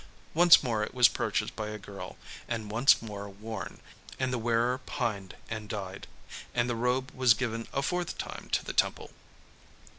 [0.33, 2.17] Once more it was purchased by a girl
[2.47, 3.79] and once more worn;
[4.19, 6.07] and the wearer pined and died.
[6.55, 9.11] And the robe was given a fourth time to the temple.